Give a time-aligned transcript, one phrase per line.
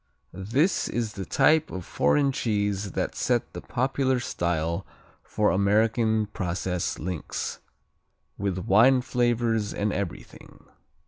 [0.33, 4.83] This is the type of foreign cheese that set the popular style
[5.21, 7.59] for American processed links,
[8.35, 10.65] with wine flavors and everything.